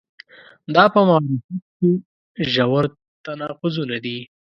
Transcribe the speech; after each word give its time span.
دا 0.75 0.83
په 0.93 0.99
معرفت 1.07 1.63
کې 1.77 1.89
ژور 2.53 2.85
تناقضونه 3.25 3.97
دي. 4.05 4.17